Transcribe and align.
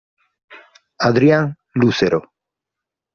Adrián 1.09 1.59
Lucero 1.77 2.33